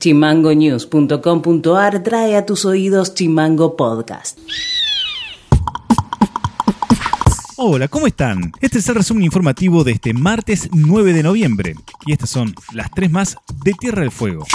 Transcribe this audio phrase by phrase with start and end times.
[0.00, 4.38] Chimangonews.com.ar trae a tus oídos Chimango Podcast.
[7.58, 8.52] Hola, ¿cómo están?
[8.62, 11.74] Este es el resumen informativo de este martes 9 de noviembre.
[12.06, 14.46] Y estas son las tres más de Tierra del Fuego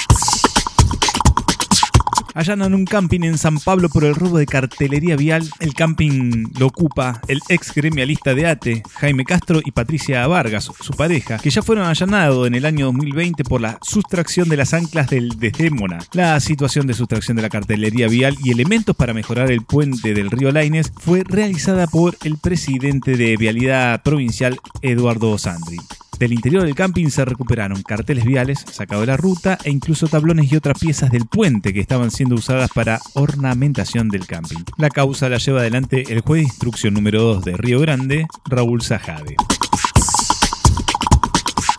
[2.36, 5.50] allanan un camping en San Pablo por el robo de cartelería vial.
[5.60, 10.94] El camping lo ocupa el ex gremialista de ATE, Jaime Castro y Patricia Vargas, su
[10.94, 15.10] pareja, que ya fueron allanados en el año 2020 por la sustracción de las anclas
[15.10, 16.00] del Desdémona.
[16.12, 20.30] La situación de sustracción de la cartelería vial y elementos para mejorar el puente del
[20.30, 25.80] río Laines fue realizada por el presidente de Vialidad Provincial, Eduardo Sandri.
[26.20, 30.52] Del interior del camping se recuperaron carteles viales sacados de la ruta e incluso tablones
[30.52, 34.64] y otras piezas del puente que estaban siendo usadas para ornamentación del camping.
[34.78, 38.82] La causa la lleva adelante el juez de instrucción número 2 de Río Grande, Raúl
[38.82, 39.36] Sajade.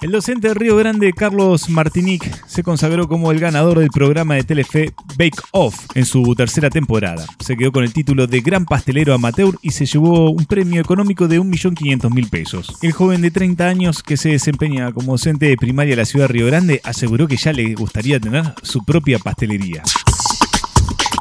[0.07, 4.45] El docente de Río Grande, Carlos Martinic, se consagró como el ganador del programa de
[4.45, 7.27] Telefe Bake Off en su tercera temporada.
[7.41, 11.27] Se quedó con el título de Gran Pastelero Amateur y se llevó un premio económico
[11.27, 12.79] de 1.500.000 pesos.
[12.83, 16.29] El joven de 30 años que se desempeña como docente de primaria de la ciudad
[16.29, 19.83] de Río Grande aseguró que ya le gustaría tener su propia pastelería.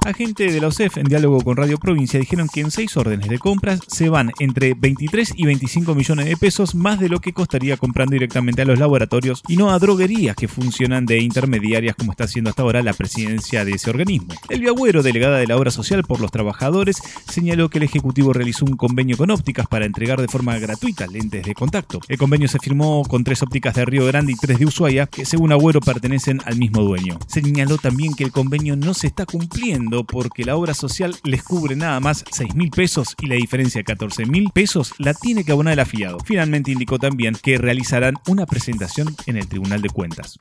[0.05, 3.39] Agentes de la OCEF en diálogo con Radio Provincia dijeron que en seis órdenes de
[3.39, 7.75] compras se van entre 23 y 25 millones de pesos más de lo que costaría
[7.75, 12.25] comprando directamente a los laboratorios y no a droguerías que funcionan de intermediarias como está
[12.25, 14.35] haciendo hasta ahora la presidencia de ese organismo.
[14.47, 18.65] El Agüero, delegada de la obra social por los trabajadores, señaló que el Ejecutivo realizó
[18.65, 21.99] un convenio con ópticas para entregar de forma gratuita lentes de contacto.
[22.07, 25.25] El convenio se firmó con tres ópticas de Río Grande y tres de Ushuaia, que
[25.25, 27.17] según Agüero pertenecen al mismo dueño.
[27.25, 31.75] Señaló también que el convenio no se está cumpliendo porque la obra social les cubre
[31.75, 35.51] nada más 6 mil pesos y la diferencia de 14 mil pesos la tiene que
[35.51, 36.17] abonar el afiliado.
[36.25, 40.38] Finalmente indicó también que realizarán una presentación en el Tribunal de Cuentas.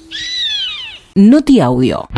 [1.14, 2.08] Noti Audio.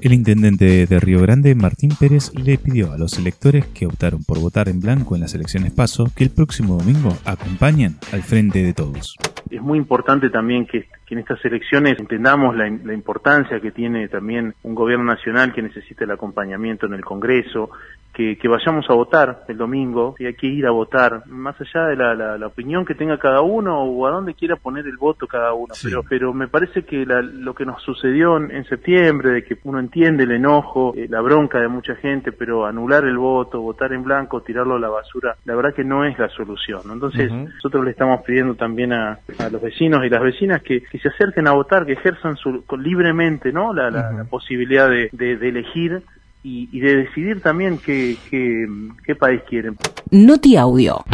[0.00, 4.38] El intendente de Río Grande, Martín Pérez, le pidió a los electores que optaron por
[4.38, 8.72] votar en blanco en las elecciones PASO que el próximo domingo acompañen al frente de
[8.72, 9.16] todos.
[9.50, 14.54] Es muy importante también que, en estas elecciones entendamos la, la, importancia que tiene también
[14.62, 17.70] un gobierno nacional que necesita el acompañamiento en el Congreso,
[18.12, 21.96] que, vayamos a votar el domingo, y hay que ir a votar, más allá de
[21.96, 25.72] la, opinión que tenga cada uno o a dónde quiera poner el voto cada uno.
[25.82, 30.24] Pero, pero me parece que lo que nos sucedió en, septiembre, de que uno entiende
[30.24, 34.42] el enojo, eh, la bronca de mucha gente, pero anular el voto, votar en blanco,
[34.42, 36.80] tirarlo a la basura, la verdad que no es la solución.
[36.92, 39.18] Entonces, nosotros le estamos pidiendo también a,
[39.50, 43.72] los vecinos y las vecinas que, se acerquen a votar, que ejerzan su, libremente ¿no?
[43.72, 46.02] la, posibilidad de, de elegir
[46.42, 49.76] y, de decidir también qué, qué, país quieren.
[50.10, 51.04] Noti Audio.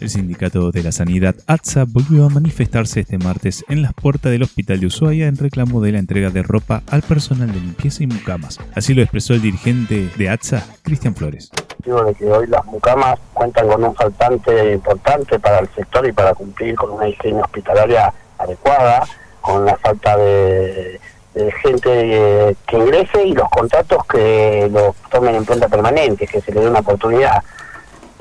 [0.00, 4.44] El sindicato de la sanidad ATSA volvió a manifestarse este martes en las puertas del
[4.44, 8.06] hospital de Ushuaia en reclamo de la entrega de ropa al personal de limpieza y
[8.06, 8.60] mucamas.
[8.76, 11.50] Así lo expresó el dirigente de ATSA, Cristian Flores.
[11.84, 16.32] de que hoy las mucamas cuentan con un faltante importante para el sector y para
[16.32, 19.04] cumplir con una higiene hospitalaria adecuada,
[19.40, 21.00] con la falta de
[21.62, 26.52] gente eh, que ingrese y los contratos que lo tomen en cuenta permanente, que se
[26.52, 27.42] le dé una oportunidad.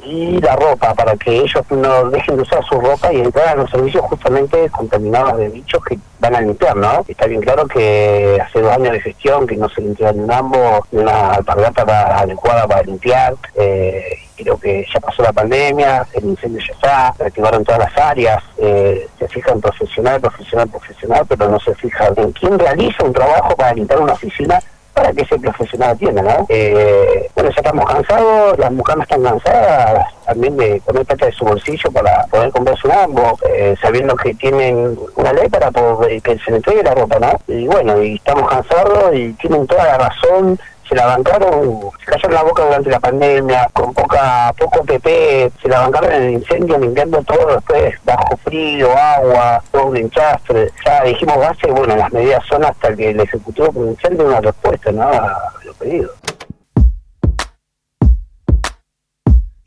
[0.04, 3.56] Y la ropa, para que ellos no dejen de usar su ropa y entrar a
[3.56, 7.04] los servicios justamente contaminados de bichos que van a limpiar, ¿no?
[7.08, 10.82] Está bien claro que hace dos años de gestión que no se limpió en ambos,
[10.92, 16.74] una alpargata adecuada para limpiar, eh, creo que ya pasó la pandemia, el incendio ya
[16.74, 21.76] está, reactivaron todas las áreas, eh, se fija en profesional, profesional, profesional, pero no se
[21.76, 24.60] fija en quién realiza un trabajo para limpiar una oficina
[24.94, 26.46] para que ese profesional atienda, ¿no?
[26.50, 31.46] Eh, bueno, ya estamos cansados, las mujeres están cansadas también de poner plata de su
[31.46, 36.40] bolsillo para poder comprarse un ambo, eh, sabiendo que tienen una ley para poder, que
[36.40, 37.40] se le entregue la ropa, ¿no?
[37.48, 42.34] Y bueno, y estamos cansados y tienen toda la razón se la bancaron, se cayeron
[42.34, 46.78] la boca durante la pandemia, con poca poco PP, se la bancaron en el incendio,
[46.78, 50.72] limpiando todo después, bajo frío, agua, todo un enchastre.
[50.86, 54.92] Ya dijimos base, bueno, las medidas son hasta que el Ejecutivo Provincial dé una respuesta
[54.92, 55.04] ¿no?
[55.04, 56.12] a los pedidos.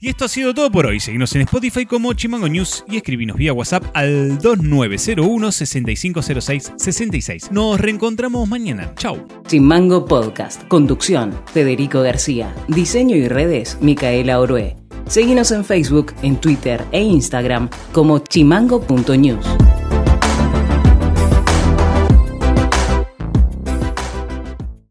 [0.02, 0.98] Y esto ha sido todo por hoy.
[0.98, 7.52] Seguimos en Spotify como Chimango News y escribinos vía WhatsApp al 2901 6506 66.
[7.52, 8.94] Nos reencontramos mañana.
[8.96, 9.28] Chau.
[9.46, 10.66] Chimango Podcast.
[10.68, 12.54] Conducción: Federico García.
[12.68, 14.76] Diseño y redes: Micaela Orué.
[15.06, 19.44] Seguimos en Facebook, en Twitter e Instagram como chimango.news.